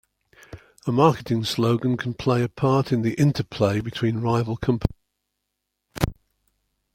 [0.87, 4.97] A marketing slogan can play a part in the interplay between rival companies.